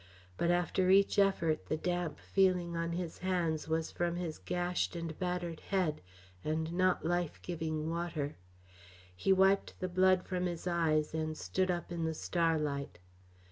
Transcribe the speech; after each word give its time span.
But 0.35 0.49
after 0.49 0.89
each 0.89 1.19
effort 1.19 1.67
the 1.67 1.77
damp 1.77 2.17
feeling 2.17 2.75
on 2.75 2.93
his 2.93 3.19
hands 3.19 3.67
was 3.67 3.91
from 3.91 4.15
his 4.15 4.39
gashed 4.39 4.95
and 4.95 5.15
battered 5.19 5.59
head 5.59 6.01
and 6.43 6.73
not 6.73 7.05
life 7.05 7.39
giving 7.43 7.87
water. 7.87 8.35
He 9.15 9.31
wiped 9.31 9.79
the 9.79 9.87
blood 9.87 10.23
from 10.23 10.47
his 10.47 10.65
eyes 10.65 11.13
and 11.13 11.37
stood 11.37 11.69
up 11.69 11.91
in 11.91 12.05
the 12.05 12.15
starlight. 12.15 12.97